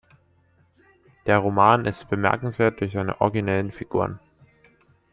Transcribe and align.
Der 1.27 1.37
Roman 1.37 1.85
ist 1.85 2.09
bemerkenswert 2.09 2.81
durch 2.81 2.93
seine 2.93 3.21
originellen 3.21 3.71
Figuren. 3.71 4.19